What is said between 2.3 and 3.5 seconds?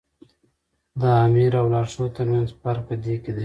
منځ فرق په دې کې دی.